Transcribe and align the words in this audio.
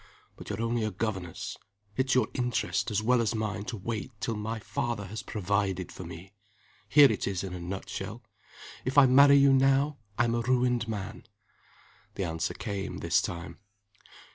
But 0.35 0.49
you're 0.49 0.63
only 0.63 0.83
a 0.83 0.89
governess. 0.89 1.57
It's 1.95 2.15
your 2.15 2.27
interest 2.33 2.89
as 2.89 3.03
well 3.03 3.21
as 3.21 3.35
mine 3.35 3.65
to 3.65 3.77
wait 3.77 4.09
till 4.19 4.35
my 4.35 4.57
father 4.57 5.05
has 5.05 5.21
provided 5.21 5.91
for 5.91 6.03
me. 6.03 6.33
Here 6.89 7.11
it 7.11 7.27
is 7.27 7.43
in 7.43 7.53
a 7.53 7.59
nut 7.59 7.87
shell: 7.87 8.23
if 8.83 8.97
I 8.97 9.05
marry 9.05 9.35
you 9.35 9.53
now, 9.53 9.99
I'm 10.17 10.33
a 10.33 10.41
ruined 10.41 10.87
man." 10.87 11.27
The 12.15 12.23
answer 12.23 12.55
came, 12.55 12.97
this 12.97 13.21
time. 13.21 13.59